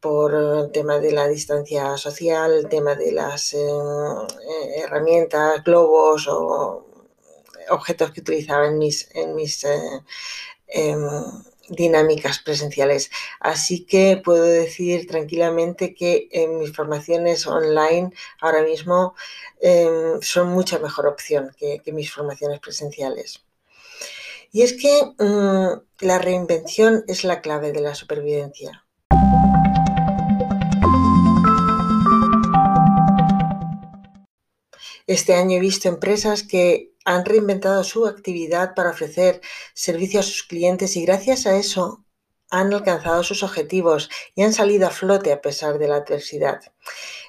por 0.00 0.34
el 0.34 0.72
tema 0.72 0.98
de 0.98 1.12
la 1.12 1.28
distancia 1.28 1.96
social, 1.96 2.52
el 2.52 2.68
tema 2.68 2.94
de 2.96 3.12
las 3.12 3.54
eh, 3.54 3.58
eh, 3.58 4.80
herramientas, 4.82 5.62
globos 5.64 6.26
o 6.28 6.84
objetos 7.70 8.10
que 8.10 8.20
utilizaba 8.20 8.66
en 8.66 8.78
mis, 8.78 9.08
en 9.14 9.34
mis 9.36 9.64
eh, 9.64 10.02
em, 10.66 11.00
dinámicas 11.68 12.38
presenciales. 12.38 13.10
Así 13.40 13.84
que 13.84 14.20
puedo 14.22 14.44
decir 14.44 15.06
tranquilamente 15.06 15.94
que 15.94 16.28
mis 16.58 16.72
formaciones 16.74 17.46
online 17.46 18.12
ahora 18.40 18.62
mismo 18.62 19.14
em, 19.60 20.20
son 20.22 20.48
mucha 20.48 20.78
mejor 20.78 21.06
opción 21.06 21.50
que, 21.56 21.80
mis 21.92 22.12
formaciones 22.12 22.60
presenciales. 22.60 23.44
Y 24.52 24.62
es 24.62 24.74
que 24.74 25.14
mm, 25.18 26.04
la 26.06 26.18
reinvención 26.18 27.04
es 27.08 27.24
la 27.24 27.40
clave 27.40 27.72
de 27.72 27.80
la 27.80 27.94
supervivencia. 27.94 28.84
Este 35.06 35.34
año 35.34 35.58
he 35.58 35.60
visto 35.60 35.88
empresas 35.88 36.42
que 36.42 36.93
han 37.04 37.24
reinventado 37.24 37.84
su 37.84 38.06
actividad 38.06 38.74
para 38.74 38.90
ofrecer 38.90 39.40
servicio 39.74 40.20
a 40.20 40.22
sus 40.22 40.42
clientes 40.42 40.96
y 40.96 41.04
gracias 41.04 41.46
a 41.46 41.56
eso 41.56 42.04
han 42.50 42.72
alcanzado 42.72 43.22
sus 43.24 43.42
objetivos 43.42 44.10
y 44.34 44.42
han 44.42 44.52
salido 44.52 44.86
a 44.86 44.90
flote 44.90 45.32
a 45.32 45.40
pesar 45.40 45.78
de 45.78 45.88
la 45.88 45.96
adversidad 45.96 46.60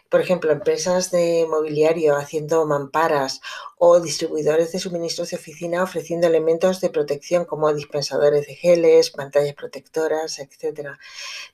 por 0.09 0.21
ejemplo, 0.21 0.51
empresas 0.51 1.11
de 1.11 1.45
mobiliario 1.49 2.15
haciendo 2.15 2.65
mamparas 2.65 3.41
o 3.77 3.99
distribuidores 3.99 4.71
de 4.71 4.79
suministros 4.79 5.31
de 5.31 5.37
oficina 5.37 5.83
ofreciendo 5.83 6.27
elementos 6.27 6.79
de 6.79 6.89
protección 6.89 7.45
como 7.45 7.73
dispensadores 7.73 8.47
de 8.47 8.55
geles, 8.55 9.09
pantallas 9.09 9.53
protectoras, 9.55 10.39
etc. 10.39 10.91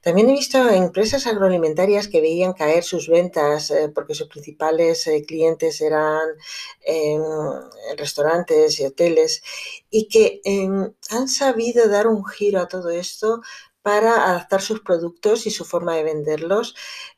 También 0.01 0.29
he 0.29 0.33
visto 0.33 0.69
empresas 0.69 1.27
agroalimentarias 1.27 2.07
que 2.07 2.21
veían 2.21 2.53
caer 2.53 2.83
sus 2.83 3.07
ventas 3.07 3.71
eh, 3.71 3.89
porque 3.93 4.15
sus 4.15 4.27
principales 4.27 5.07
eh, 5.07 5.23
clientes 5.25 5.81
eran 5.81 6.29
em, 6.85 7.21
restaurantes 7.97 8.79
y 8.79 8.85
hoteles 8.85 9.43
y 9.89 10.07
que 10.07 10.41
em, 10.43 10.93
han 11.09 11.27
sabido 11.27 11.87
dar 11.87 12.07
un 12.07 12.25
giro 12.25 12.59
a 12.59 12.67
todo 12.67 12.89
esto 12.89 13.41
para 13.81 14.29
adaptar 14.29 14.61
sus 14.61 14.81
productos 14.81 15.47
y 15.47 15.51
su 15.51 15.65
forma 15.65 15.95
de 15.95 16.03
venderlos 16.03 16.75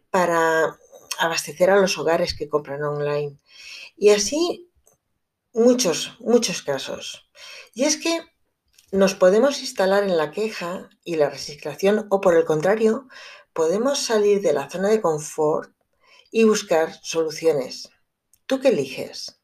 para 0.10 0.80
abastecer 1.20 1.70
a 1.70 1.80
los 1.80 1.98
hogares 1.98 2.34
que 2.34 2.50
compran 2.50 2.84
online. 2.84 3.38
Y 3.98 4.10
así 4.10 4.70
muchos, 5.54 6.16
muchos 6.20 6.62
casos. 6.62 7.30
Y 7.74 7.84
es 7.84 7.98
que 7.98 8.22
nos 8.92 9.16
podemos 9.16 9.62
instalar 9.62 10.04
en 10.04 10.18
la 10.18 10.32
queja 10.32 10.90
y 11.04 11.16
la 11.16 11.30
reciclación 11.30 12.08
o 12.10 12.22
por 12.22 12.36
el 12.36 12.46
contrario, 12.46 13.08
podemos 13.54 14.00
salir 14.00 14.42
de 14.42 14.54
la 14.54 14.70
zona 14.70 14.90
de 14.90 15.02
confort 15.02 15.74
y 16.32 16.44
buscar 16.44 16.94
soluciones. 17.02 17.90
¿Tú 18.46 18.60
qué 18.60 18.70
eliges? 18.70 19.40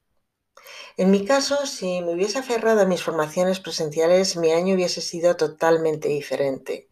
En 0.99 1.11
mi 1.11 1.23
caso, 1.23 1.65
si 1.65 2.01
me 2.01 2.11
hubiese 2.11 2.39
aferrado 2.39 2.81
a 2.81 2.85
mis 2.85 3.01
formaciones 3.01 3.61
presenciales, 3.61 4.35
mi 4.35 4.51
año 4.51 4.75
hubiese 4.75 4.99
sido 4.99 5.37
totalmente 5.37 6.09
diferente. 6.09 6.89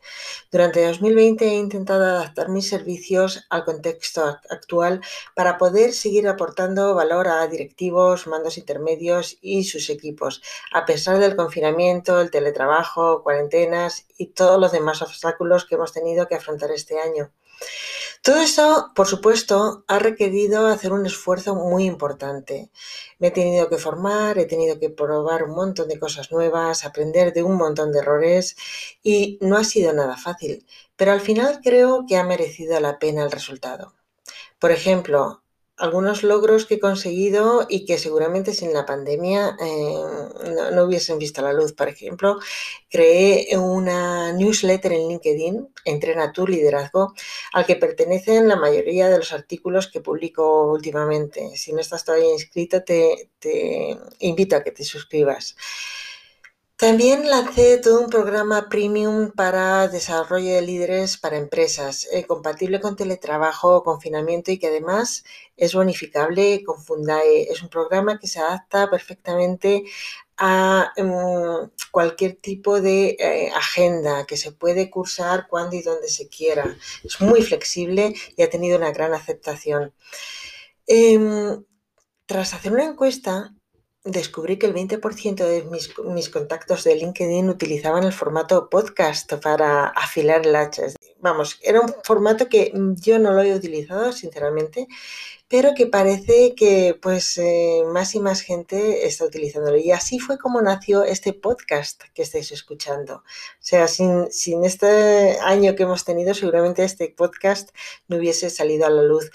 Durante 0.49 0.87
2020 0.87 1.45
he 1.45 1.55
intentado 1.55 2.05
adaptar 2.05 2.47
mis 2.47 2.69
servicios 2.69 3.45
al 3.49 3.65
contexto 3.65 4.39
actual 4.49 5.01
para 5.35 5.57
poder 5.57 5.91
seguir 5.91 6.25
aportando 6.29 6.95
valor 6.95 7.27
a 7.27 7.45
directivos, 7.47 8.27
mandos 8.27 8.57
intermedios 8.57 9.39
y 9.41 9.65
sus 9.65 9.89
equipos, 9.89 10.41
a 10.71 10.85
pesar 10.85 11.19
del 11.19 11.35
confinamiento, 11.35 12.21
el 12.21 12.31
teletrabajo, 12.31 13.23
cuarentenas 13.23 14.05
y 14.17 14.27
todos 14.27 14.57
los 14.57 14.71
demás 14.71 15.01
obstáculos 15.01 15.65
que 15.65 15.75
hemos 15.75 15.91
tenido 15.91 16.29
que 16.29 16.35
afrontar 16.35 16.71
este 16.71 16.97
año. 16.97 17.33
Todo 18.21 18.41
esto, 18.41 18.91
por 18.95 19.07
supuesto, 19.07 19.83
ha 19.87 19.99
requerido 19.99 20.67
hacer 20.67 20.91
un 20.91 21.05
esfuerzo 21.05 21.55
muy 21.55 21.85
importante. 21.85 22.69
Me 23.19 23.27
he 23.27 23.31
tenido 23.31 23.69
que 23.69 23.77
formar, 23.77 24.37
he 24.37 24.45
tenido 24.45 24.79
que 24.79 24.89
probar 24.89 25.43
un 25.43 25.55
montón 25.55 25.87
de 25.87 25.99
cosas 25.99 26.31
nuevas, 26.31 26.85
aprender 26.85 27.33
de 27.33 27.43
un 27.43 27.55
montón 27.55 27.91
de 27.91 27.99
errores 27.99 28.55
y 29.03 29.37
no 29.41 29.57
ha 29.57 29.63
sido 29.63 29.93
nada 29.93 30.17
fácil, 30.17 30.65
pero 30.95 31.11
al 31.11 31.21
final 31.21 31.61
creo 31.63 32.05
que 32.07 32.17
ha 32.17 32.23
merecido 32.23 32.79
la 32.79 32.99
pena 32.99 33.23
el 33.23 33.31
resultado. 33.31 33.93
Por 34.59 34.71
ejemplo, 34.71 35.41
algunos 35.77 36.23
logros 36.23 36.65
que 36.65 36.75
he 36.75 36.79
conseguido 36.79 37.65
y 37.69 37.85
que 37.85 37.99
seguramente 37.99 38.53
sin 38.53 38.73
la 38.73 38.85
pandemia 38.85 39.55
eh, 39.59 40.73
no, 40.73 40.83
hubiesen 40.83 41.19
visto 41.19 41.41
la 41.41 41.53
luz. 41.53 41.73
Por 41.73 41.87
ejemplo, 41.87 42.39
creé 42.89 43.55
una 43.57 44.33
newsletter 44.33 44.91
en 44.93 45.07
LinkedIn, 45.07 45.69
Entrena 45.85 46.33
tu 46.33 46.47
liderazgo, 46.47 47.13
al 47.53 47.65
que 47.65 47.75
pertenecen 47.75 48.47
la 48.47 48.55
mayoría 48.55 49.07
de 49.09 49.17
los 49.17 49.31
artículos 49.31 49.87
que 49.87 50.01
publico 50.01 50.71
últimamente. 50.71 51.55
Si 51.55 51.71
no 51.73 51.79
estás 51.79 52.03
todavía 52.03 52.33
inscrito, 52.33 52.83
te, 52.83 53.29
te 53.39 53.97
invito 54.19 54.55
a 54.55 54.63
que 54.63 54.71
te 54.71 54.83
suscribas. 54.83 55.55
También 56.77 57.27
lancé 57.27 57.79
todo 57.79 58.01
un 58.01 58.09
programa 58.09 58.69
premium 58.69 59.31
para 59.31 59.87
desarrollo 59.87 60.53
de 60.53 60.61
líderes 60.61 61.17
para 61.17 61.35
empresas, 61.37 62.07
eh, 62.11 62.25
compatible 62.27 62.79
con 62.79 62.95
teletrabajo, 62.95 63.83
confinamiento 63.83 64.51
y 64.51 64.59
que 64.59 64.67
además 64.67 65.23
es 65.55 65.73
bonificable 65.73 66.63
con 66.63 66.79
Fundae. 66.83 67.51
Es 67.51 67.63
un 67.63 67.69
programa 67.69 68.19
que 68.19 68.27
se 68.27 68.39
adapta 68.41 68.91
perfectamente 68.91 69.85
a 70.37 70.93
mm, 70.97 71.71
cualquier 71.89 72.35
tipo 72.35 72.79
de 72.79 73.17
eh, 73.19 73.51
agenda 73.55 74.27
que 74.27 74.37
se 74.37 74.51
puede 74.51 74.91
cursar 74.91 75.47
cuando 75.49 75.75
y 75.75 75.81
donde 75.81 76.09
se 76.09 76.29
quiera. 76.29 76.77
Es 77.03 77.19
muy 77.21 77.41
flexible 77.41 78.13
y 78.35 78.43
ha 78.43 78.51
tenido 78.51 78.77
una 78.77 78.91
gran 78.91 79.15
aceptación. 79.15 79.95
Em, 80.85 81.65
tras 82.27 82.53
hacer 82.53 82.71
una 82.73 82.85
encuesta, 82.85 83.56
descubrí 84.03 84.57
que 84.57 84.67
el 84.67 84.73
20% 84.73 85.35
de 85.35 85.63
mis, 86.11 86.29
contactos 86.29 86.83
de 86.83 86.95
LinkedIn 86.95 87.49
utilizaban 87.49 88.03
el 88.03 88.13
formato 88.13 88.69
podcast 88.69 89.33
para 89.35 89.87
afilar 89.87 90.45
el 90.45 90.55
hacha. 90.55 90.83
Vamos, 91.19 91.59
era 91.61 91.81
un 91.81 91.93
formato 92.03 92.47
que 92.47 92.71
yo 92.73 93.19
no 93.19 93.33
lo 93.33 93.41
he 93.41 93.53
utilizado, 93.53 94.11
sinceramente, 94.13 94.87
pero 95.47 95.73
que 95.75 95.87
parece 95.87 96.55
que 96.55 96.97
pues 97.01 97.37
eh, 97.37 97.83
más 97.87 98.15
y 98.15 98.19
más 98.19 98.41
gente 98.41 99.07
está 99.07 99.25
utilizándolo. 99.25 99.77
Y 99.77 99.91
así 99.91 100.19
fue 100.19 100.37
como 100.37 100.61
nació 100.61 101.03
este 101.03 101.33
podcast 101.33 102.03
que 102.13 102.21
estáis 102.21 102.51
escuchando. 102.51 103.15
O 103.15 103.23
sea, 103.59 103.87
sin, 103.87 104.31
sin 104.31 104.65
este 104.65 105.37
año 105.41 105.75
que 105.75 105.83
hemos 105.83 106.03
tenido, 106.05 106.33
seguramente 106.33 106.83
este 106.83 107.09
podcast 107.09 107.69
no 108.07 108.17
hubiese 108.17 108.49
salido 108.49 108.85
a 108.85 108.89
la 108.89 109.03
luz. 109.03 109.31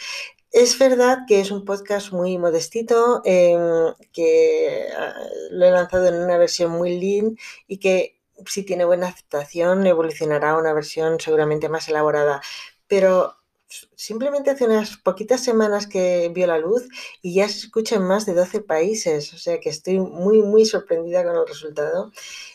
Es 0.53 0.79
verdad 0.79 1.21
que 1.27 1.41
es 1.41 1.51
un 1.51 1.65
podcast 1.65 2.13
muy 2.13 2.37
modestito, 2.37 3.23
em, 3.25 3.95
que 4.13 4.87
ah, 4.97 5.15
lo 5.51 5.65
he 5.67 5.71
lanzado 5.71 6.07
en 6.09 6.17
una 6.17 6.37
versión 6.37 6.71
muy 6.73 7.01
lean 7.01 7.39
y 7.67 7.79
que 7.79 8.21
si 8.47 8.63
tiene 8.63 8.85
buena 8.85 9.09
aceptación 9.09 9.87
evolucionará 9.87 10.51
a 10.51 10.59
una 10.59 10.75
versión 10.75 11.19
seguramente 11.21 11.71
más 11.71 11.89
elaborada. 11.89 12.43
Pero 12.87 13.37
simplemente 13.97 14.51
hace 14.51 14.67
unas 14.67 14.99
poquitas 14.99 15.43
semanas 15.43 15.87
que 15.87 16.31
vio 16.35 16.47
la 16.47 16.59
luz 16.59 16.87
y 17.23 17.35
ya 17.35 17.49
se 17.49 17.59
escucha 17.61 17.97
en 17.97 18.03
más 18.05 18.27
de 18.27 18.35
12 18.35 18.61
países, 18.61 19.33
o 19.35 19.39
sea 19.39 19.59
que 19.61 19.71
estoy 19.71 19.99
muy, 20.01 20.43
muy 20.43 20.67
sorprendida 20.67 21.25
con 21.25 21.37
el 21.37 21.47
resultado. 21.47 22.13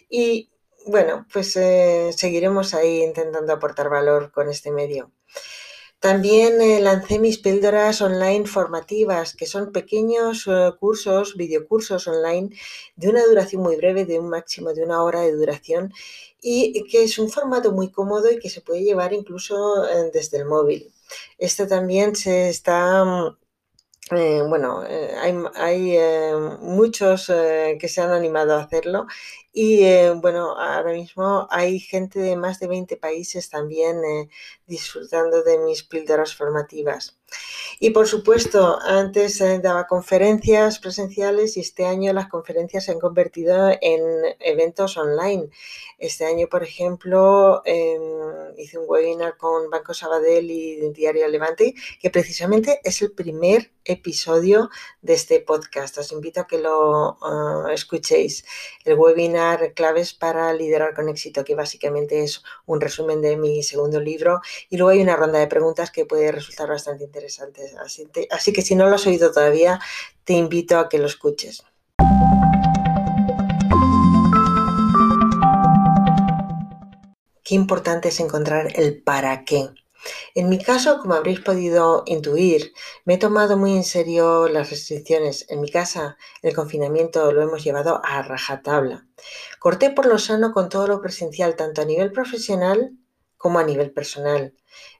Y 0.10 0.52
bueno, 0.86 1.26
pues 1.34 1.56
eh, 1.58 2.12
seguiremos 2.16 2.74
ahí 2.76 3.02
intentando 3.04 3.54
aportar 3.54 3.90
valor 3.90 4.32
con 4.32 4.50
este 4.50 4.72
medio. 4.72 5.12
También 6.00 6.62
eh, 6.62 6.80
lancé 6.80 7.18
mis 7.18 7.40
píldoras 7.40 8.02
online 8.02 8.46
formativas, 8.46 9.36
que 9.36 9.48
son 9.48 9.72
pequeños 9.72 10.46
eh, 10.48 10.72
cursos, 10.80 11.36
videocursos 11.36 12.08
online 12.08 12.50
de 12.96 13.10
una 13.10 13.26
duración 13.26 13.64
muy 13.64 13.78
breve, 13.78 14.06
de 14.06 14.20
un 14.20 14.30
máximo 14.30 14.74
de 14.74 14.84
una 14.84 15.04
hora 15.04 15.22
de 15.22 15.34
duración, 15.34 15.92
y 16.42 16.84
que 16.84 17.04
es 17.04 17.18
un 17.18 17.30
formato 17.30 17.72
muy 17.72 17.90
cómodo 17.92 18.32
y 18.32 18.38
que 18.40 18.50
se 18.50 18.62
puede 18.62 18.84
llevar 18.84 19.12
incluso 19.14 19.88
eh, 19.90 20.12
desde 20.14 20.38
el 20.38 20.46
móvil. 20.46 20.94
Esto 21.40 21.68
también 21.68 22.16
se 22.16 22.50
está 22.50 23.04
mm, 23.04 23.38
eh, 24.12 24.42
bueno, 24.48 24.84
eh, 24.88 25.14
hay, 25.56 25.96
eh, 25.98 26.34
muchos 26.60 27.28
que 27.28 27.88
se 27.90 28.02
han 28.02 28.12
animado 28.12 28.56
a 28.56 28.62
hacerlo 28.64 29.08
y 29.52 29.82
bueno, 30.22 30.56
ahora 30.58 30.94
mismo 30.94 31.48
hay 31.50 31.80
gente 31.80 32.20
de 32.20 32.36
más 32.36 32.60
de 32.60 32.68
20 32.68 32.96
países 32.98 33.50
también 33.50 33.98
disfrutando 34.68 35.42
de 35.42 35.58
mis 35.58 35.84
píldoras 35.84 36.36
formativas. 36.36 37.18
Y 37.80 37.90
por 37.90 38.08
supuesto, 38.08 38.80
antes 38.82 39.40
daba 39.64 39.88
conferencias 39.88 40.78
presenciales 40.80 41.58
y 41.58 41.62
este 41.62 41.86
año 41.86 42.14
las 42.14 42.28
conferencias 42.28 42.86
se 42.86 42.92
han 42.92 43.00
convertido 43.00 43.72
en 43.82 44.02
eventos 44.40 44.96
online. 44.98 45.50
Este 45.98 46.26
año, 46.26 46.48
por 46.48 46.64
ejemplo, 46.64 47.64
em, 47.66 48.56
hice 48.58 48.78
un 48.78 48.86
webinar 48.88 49.38
con 49.38 49.72
Banco 49.72 49.96
Sabadell 49.96 50.52
y 50.52 50.92
Diario 50.92 51.28
Levante, 51.28 51.74
que 52.00 52.12
precisamente 52.12 52.80
es 52.84 53.02
el 53.02 53.12
primer 53.12 53.72
episodio 53.88 54.70
de 55.02 55.14
este 55.14 55.40
podcast. 55.40 55.98
Os 55.98 56.12
invito 56.12 56.42
a 56.42 56.48
que 56.48 56.60
lo 56.60 57.18
ah, 57.22 57.70
escuchéis. 57.74 58.46
El 58.86 58.96
webinar 58.96 59.74
Claves 59.74 60.14
para 60.14 60.54
liderar 60.54 60.94
con 60.94 61.10
éxito, 61.10 61.44
que 61.44 61.56
básicamente 61.56 62.24
es 62.24 62.44
un 62.66 62.80
resumen 62.80 63.22
de 63.22 63.38
mi 63.38 63.64
segundo 63.64 64.00
libro. 64.00 64.42
Y 64.70 64.78
luego 64.78 64.92
hay 64.92 65.02
una 65.02 65.16
ronda 65.16 65.40
de 65.40 65.48
preguntas 65.48 65.92
que 65.92 66.06
puede 66.06 66.32
resultar 66.32 66.70
bastante 66.70 67.06
interesante. 67.06 67.74
Así, 67.84 68.08
así 68.30 68.54
que 68.54 68.62
si 68.62 68.76
no 68.76 68.88
lo 68.88 68.96
has 68.96 69.08
oído 69.08 69.32
todavía, 69.32 69.80
te 70.24 70.34
invito 70.34 70.78
a 70.78 70.90
que 70.90 71.00
lo 71.00 71.08
escuches. 71.08 71.64
qué 77.48 77.56
importante 77.56 78.10
es 78.10 78.20
encontrar 78.20 78.74
el 78.76 79.02
para 79.02 79.46
qué. 79.46 79.70
En 80.36 80.50
mi 80.50 80.60
caso, 80.60 81.00
como 81.00 81.14
habréis 81.14 81.40
podido 81.40 82.04
intuir, 82.06 82.74
me 83.06 83.16
he 83.16 83.18
tomado 83.18 83.58
muy 83.58 83.76
en 83.76 83.84
serio 83.84 84.48
las 84.48 84.70
restricciones. 84.70 85.46
En 85.50 85.62
mi 85.62 85.70
casa, 85.70 86.18
el 86.42 86.56
confinamiento 86.56 87.32
lo 87.32 87.42
hemos 87.42 87.64
llevado 87.64 88.02
a 88.04 88.22
rajatabla. 88.22 89.08
Corté 89.60 89.90
por 89.90 90.06
lo 90.06 90.20
sano 90.20 90.54
con 90.54 90.70
todo 90.70 90.88
lo 90.88 91.02
presencial, 91.02 91.56
tanto 91.56 91.82
a 91.82 91.86
nivel 91.86 92.12
profesional 92.12 92.92
como 93.38 93.60
a 93.60 93.64
nivel 93.64 93.92
personal. 93.92 94.54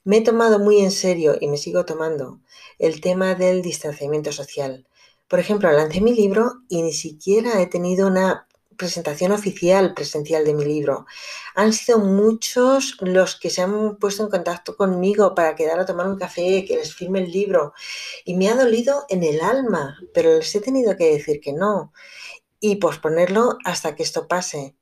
Me 0.04 0.18
he 0.18 0.22
tomado 0.22 0.60
muy 0.60 0.80
en 0.80 0.92
serio 0.92 1.36
y 1.40 1.48
me 1.48 1.58
sigo 1.58 1.86
tomando 1.86 2.40
el 2.80 3.02
tema 3.02 3.36
del 3.36 3.62
distanciamiento 3.62 4.32
social. 4.32 4.88
Por 5.28 5.40
ejemplo, 5.40 5.72
lancé 5.72 6.00
mi 6.00 6.14
libro 6.14 6.62
y 6.70 6.82
ni 6.82 6.94
siquiera 6.94 7.62
he 7.62 7.68
tenido 7.68 8.08
una 8.08 8.47
presentación 8.78 9.32
oficial 9.32 9.94
presencial 9.94 10.46
de 10.46 10.54
mi 10.54 10.64
libro. 10.66 11.06
Han 11.56 11.74
sido 11.74 12.00
muchos 12.00 12.98
los 13.02 13.36
que 13.36 13.50
se 13.50 13.62
han 13.62 13.98
puesto 13.98 14.24
en 14.24 14.30
contacto 14.30 14.78
conmigo 14.78 15.36
para 15.36 15.56
quedar 15.56 15.80
a 15.80 15.86
tomar 15.86 16.08
un 16.08 16.18
café, 16.18 16.64
que 16.66 16.78
les 16.78 16.94
firme 16.94 17.20
el 17.20 17.32
libro. 17.32 17.74
Y 18.24 18.36
me 18.36 18.50
ha 18.50 18.56
dolido 18.56 19.06
en 19.10 19.24
el 19.24 19.42
alma, 19.42 19.98
pero 20.14 20.38
les 20.38 20.56
he 20.56 20.62
tenido 20.62 20.96
que 20.96 21.12
decir 21.12 21.42
que 21.42 21.54
no 21.54 21.92
y 22.60 22.78
posponerlo 22.78 23.58
hasta 23.66 23.96
que 23.96 24.04
esto 24.04 24.28
pase. 24.28 24.76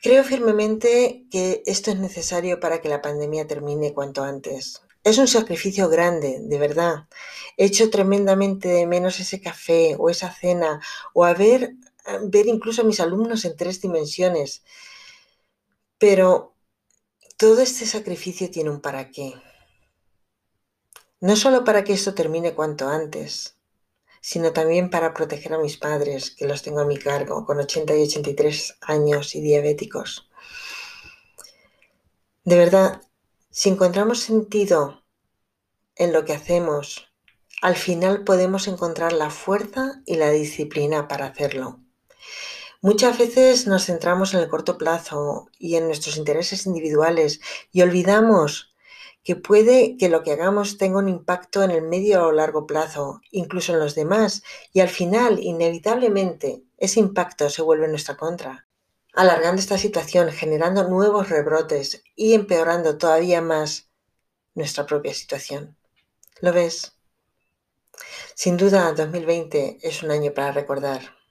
Creo 0.00 0.24
firmemente 0.24 1.26
que 1.30 1.62
esto 1.66 1.90
es 1.90 1.98
necesario 1.98 2.58
para 2.58 2.80
que 2.80 2.88
la 2.88 3.02
pandemia 3.02 3.46
termine 3.46 3.94
cuanto 3.94 4.24
antes. 4.24 4.82
Es 5.04 5.18
un 5.18 5.28
sacrificio 5.28 5.88
grande, 5.88 6.38
de 6.40 6.58
verdad. 6.58 7.08
He 7.56 7.66
hecho 7.66 7.90
tremendamente 7.90 8.68
de 8.68 8.86
menos 8.86 9.20
ese 9.20 9.40
café 9.40 9.96
o 9.98 10.10
esa 10.10 10.32
cena 10.32 10.80
o 11.12 11.24
haber 11.24 11.74
ver 12.30 12.46
incluso 12.46 12.82
a 12.82 12.84
mis 12.84 13.00
alumnos 13.00 13.44
en 13.44 13.56
tres 13.56 13.80
dimensiones. 13.80 14.62
Pero 15.98 16.54
todo 17.36 17.60
este 17.60 17.86
sacrificio 17.86 18.50
tiene 18.50 18.70
un 18.70 18.80
para 18.80 19.10
qué. 19.10 19.34
No 21.20 21.36
solo 21.36 21.64
para 21.64 21.84
que 21.84 21.92
esto 21.92 22.14
termine 22.14 22.54
cuanto 22.54 22.88
antes, 22.88 23.56
sino 24.20 24.52
también 24.52 24.90
para 24.90 25.14
proteger 25.14 25.52
a 25.54 25.58
mis 25.58 25.76
padres, 25.76 26.30
que 26.30 26.46
los 26.46 26.62
tengo 26.62 26.80
a 26.80 26.84
mi 26.84 26.96
cargo, 26.96 27.44
con 27.44 27.58
80 27.58 27.96
y 27.96 28.02
83 28.02 28.78
años 28.82 29.34
y 29.34 29.40
diabéticos. 29.40 30.28
De 32.44 32.56
verdad, 32.56 33.02
si 33.50 33.68
encontramos 33.68 34.20
sentido 34.20 35.04
en 35.96 36.12
lo 36.12 36.24
que 36.24 36.32
hacemos, 36.32 37.12
al 37.60 37.76
final 37.76 38.24
podemos 38.24 38.66
encontrar 38.66 39.12
la 39.12 39.30
fuerza 39.30 40.02
y 40.06 40.16
la 40.16 40.30
disciplina 40.30 41.06
para 41.06 41.26
hacerlo. 41.26 41.80
Muchas 42.84 43.16
veces 43.16 43.68
nos 43.68 43.86
centramos 43.86 44.34
en 44.34 44.40
el 44.40 44.48
corto 44.48 44.76
plazo 44.76 45.48
y 45.56 45.76
en 45.76 45.86
nuestros 45.86 46.16
intereses 46.16 46.66
individuales 46.66 47.40
y 47.70 47.80
olvidamos 47.82 48.74
que 49.22 49.36
puede 49.36 49.96
que 49.96 50.08
lo 50.08 50.24
que 50.24 50.32
hagamos 50.32 50.78
tenga 50.78 50.98
un 50.98 51.08
impacto 51.08 51.62
en 51.62 51.70
el 51.70 51.82
medio 51.82 52.26
o 52.26 52.32
largo 52.32 52.66
plazo, 52.66 53.20
incluso 53.30 53.72
en 53.72 53.78
los 53.78 53.94
demás, 53.94 54.42
y 54.72 54.80
al 54.80 54.88
final, 54.88 55.38
inevitablemente, 55.38 56.64
ese 56.76 56.98
impacto 56.98 57.48
se 57.50 57.62
vuelve 57.62 57.84
en 57.84 57.92
nuestra 57.92 58.16
contra, 58.16 58.66
alargando 59.12 59.60
esta 59.60 59.78
situación, 59.78 60.32
generando 60.32 60.88
nuevos 60.88 61.28
rebrotes 61.28 62.02
y 62.16 62.34
empeorando 62.34 62.98
todavía 62.98 63.40
más 63.40 63.90
nuestra 64.56 64.86
propia 64.86 65.14
situación. 65.14 65.76
¿Lo 66.40 66.52
ves? 66.52 66.96
Sin 68.34 68.56
duda, 68.56 68.92
2020 68.92 69.78
es 69.82 70.02
un 70.02 70.10
año 70.10 70.34
para 70.34 70.50
recordar. 70.50 71.21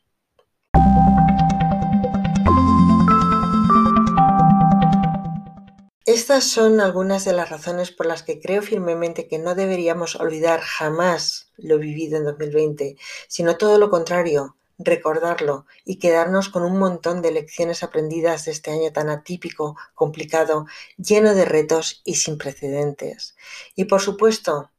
Estas 6.07 6.45
son 6.45 6.81
algunas 6.81 7.25
de 7.25 7.33
las 7.33 7.51
razones 7.51 7.91
por 7.91 8.07
las 8.07 8.23
que 8.23 8.39
creo 8.39 8.63
firmemente 8.63 9.27
que 9.27 9.37
no 9.37 9.53
deberíamos 9.53 10.15
olvidar 10.15 10.59
jamás 10.59 11.51
lo 11.57 11.77
vivido 11.77 12.17
en 12.17 12.23
2020, 12.23 12.97
sino 13.27 13.55
todo 13.55 13.77
lo 13.77 13.91
contrario, 13.91 14.55
recordarlo 14.79 15.67
y 15.85 15.99
quedarnos 15.99 16.49
con 16.49 16.63
un 16.63 16.79
montón 16.79 17.21
de 17.21 17.31
lecciones 17.31 17.83
aprendidas 17.83 18.45
de 18.45 18.51
este 18.51 18.71
año 18.71 18.91
tan 18.91 19.09
atípico, 19.09 19.77
complicado, 19.93 20.65
lleno 20.97 21.35
de 21.35 21.45
retos 21.45 22.01
y 22.03 22.15
sin 22.15 22.39
precedentes. 22.39 23.35
Y 23.75 23.85
por 23.85 24.01
supuesto, 24.01 24.71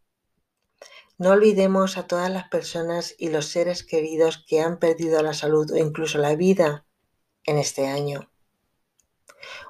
no 1.18 1.30
olvidemos 1.30 1.98
a 1.98 2.08
todas 2.08 2.32
las 2.32 2.48
personas 2.48 3.14
y 3.16 3.28
los 3.28 3.46
seres 3.46 3.84
queridos 3.84 4.44
que 4.44 4.60
han 4.60 4.80
perdido 4.80 5.22
la 5.22 5.34
salud 5.34 5.70
o 5.70 5.76
incluso 5.76 6.18
la 6.18 6.34
vida 6.34 6.84
en 7.44 7.58
este 7.58 7.86
año. 7.86 8.31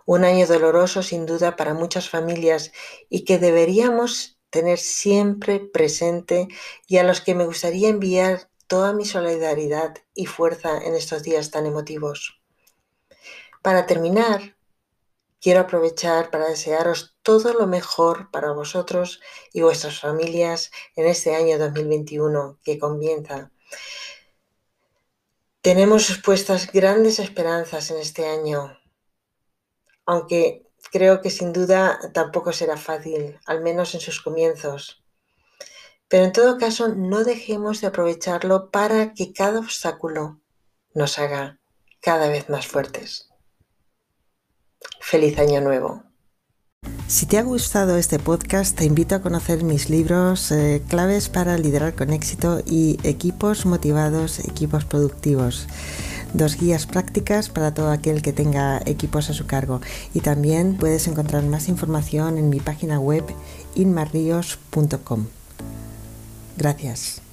Un 0.07 0.25
año 0.25 0.47
doloroso 0.47 1.03
sin 1.03 1.27
duda 1.27 1.57
para 1.57 1.75
muchas 1.75 2.09
familias 2.09 2.73
y 3.09 3.25
que 3.25 3.39
deberíamos 3.39 4.39
tener 4.51 4.79
siempre 4.79 5.61
presente 5.61 6.49
y 6.87 6.99
a 6.99 7.05
los 7.05 7.21
que 7.21 7.35
me 7.35 7.47
gustaría 7.47 7.89
enviar 7.89 8.51
toda 8.67 8.93
mi 8.93 9.05
solidaridad 9.05 9.95
y 10.15 10.27
fuerza 10.27 10.79
en 10.79 10.95
estos 10.95 11.23
días 11.23 11.51
tan 11.51 11.67
emotivos. 11.67 12.41
Para 13.63 13.87
terminar, 13.87 14.57
quiero 15.41 15.61
aprovechar 15.61 16.31
para 16.31 16.49
desearos 16.49 17.17
todo 17.23 17.53
lo 17.53 17.67
mejor 17.67 18.31
para 18.31 18.53
vosotros 18.53 19.21
y 19.53 19.63
vuestras 19.63 20.01
familias 20.01 20.71
en 20.97 21.07
este 21.07 21.35
año 21.35 21.59
2021 21.59 22.59
que 22.63 22.79
comienza. 22.79 23.51
Tenemos 25.61 26.11
expuestas 26.11 26.71
grandes 26.73 27.19
esperanzas 27.19 27.91
en 27.91 27.99
este 27.99 28.27
año 28.27 28.79
aunque 30.07 30.67
creo 30.91 31.21
que 31.21 31.31
sin 31.31 31.53
duda 31.53 31.99
tampoco 32.13 32.53
será 32.53 32.77
fácil, 32.77 33.39
al 33.47 33.63
menos 33.63 33.95
en 33.95 34.01
sus 34.01 34.21
comienzos. 34.21 35.03
Pero 36.09 36.25
en 36.25 36.33
todo 36.33 36.59
caso, 36.59 36.89
no 36.89 37.25
dejemos 37.25 37.81
de 37.81 37.87
aprovecharlo 37.87 38.71
para 38.71 39.15
que 39.15 39.33
cada 39.33 39.61
obstáculo 39.61 40.41
nos 40.95 41.19
haga 41.19 41.61
cada 42.01 42.29
vez 42.29 42.51
más 42.51 42.67
fuertes. 42.67 43.31
Feliz 45.01 45.39
año 45.39 45.61
nuevo. 45.61 46.03
Si 47.07 47.27
te 47.27 47.39
ha 47.39 47.43
gustado 47.43 47.97
este 47.97 48.19
podcast, 48.19 48.77
te 48.77 48.85
invito 48.85 49.15
a 49.15 49.23
conocer 49.23 49.63
mis 49.63 49.89
libros 49.89 50.51
eh, 50.51 50.83
Claves 50.89 51.29
para 51.29 51.57
liderar 51.57 51.95
con 51.95 52.11
éxito 52.13 52.61
y 52.67 52.99
Equipos 53.05 53.67
motivados, 53.67 54.41
equipos 54.41 54.85
productivos 54.85 55.67
dos 56.35 56.57
guías 56.57 56.87
prácticas 56.87 57.49
para 57.49 57.75
todo 57.75 57.91
aquel 57.91 58.23
que 58.23 58.33
tenga 58.33 58.81
equipos 58.87 59.31
a 59.31 59.35
su 59.35 59.47
cargo. 59.47 59.81
Y 60.15 60.21
también 60.21 60.77
puedes 60.77 61.07
encontrar 61.09 61.45
más 61.45 61.69
información 61.69 62.39
en 62.39 62.51
mi 62.51 62.61
página 62.61 62.99
web 62.99 63.25
inmarrios.com. 63.75 65.27
Gracias. 66.57 67.32